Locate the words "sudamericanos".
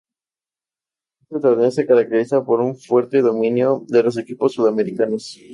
4.53-5.37